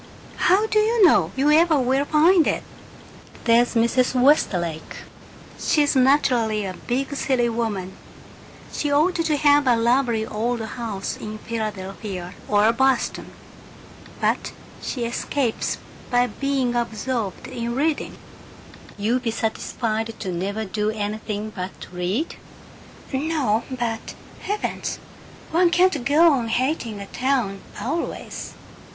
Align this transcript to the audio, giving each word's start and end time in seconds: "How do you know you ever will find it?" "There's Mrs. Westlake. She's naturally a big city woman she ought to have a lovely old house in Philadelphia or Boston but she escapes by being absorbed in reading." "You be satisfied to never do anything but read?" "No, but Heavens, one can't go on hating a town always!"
"How 0.37 0.65
do 0.65 0.79
you 0.79 1.05
know 1.05 1.31
you 1.35 1.51
ever 1.51 1.77
will 1.77 2.05
find 2.05 2.47
it?" 2.47 2.63
"There's 3.43 3.75
Mrs. 3.75 4.19
Westlake. 4.19 4.95
She's 5.59 5.95
naturally 5.95 6.65
a 6.65 6.73
big 6.73 7.15
city 7.15 7.49
woman 7.49 7.95
she 8.73 8.91
ought 8.91 9.13
to 9.23 9.37
have 9.37 9.67
a 9.67 9.75
lovely 9.75 10.25
old 10.25 10.59
house 10.59 11.17
in 11.17 11.37
Philadelphia 11.37 12.33
or 12.47 12.73
Boston 12.73 13.31
but 14.19 14.53
she 14.81 15.05
escapes 15.05 15.77
by 16.09 16.25
being 16.25 16.73
absorbed 16.73 17.45
in 17.47 17.75
reading." 17.75 18.17
"You 18.97 19.19
be 19.19 19.29
satisfied 19.29 20.15
to 20.17 20.31
never 20.31 20.65
do 20.65 20.89
anything 20.89 21.51
but 21.55 21.85
read?" 21.93 22.37
"No, 23.13 23.65
but 23.69 24.15
Heavens, 24.41 24.97
one 25.51 25.69
can't 25.69 26.03
go 26.05 26.31
on 26.33 26.47
hating 26.47 26.99
a 26.99 27.05
town 27.05 27.61
always!" 27.79 28.55